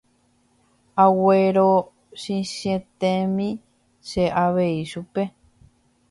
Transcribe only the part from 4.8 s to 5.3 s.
chupe